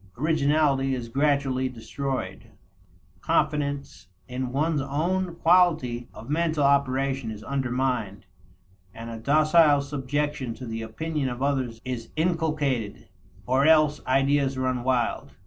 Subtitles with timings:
[0.17, 2.49] Originality is gradually destroyed,
[3.19, 8.25] confidence in one's own quality of mental operation is undermined,
[8.95, 13.09] and a docile subjection to the opinion of others is inculcated,
[13.45, 15.33] or else ideas run wild.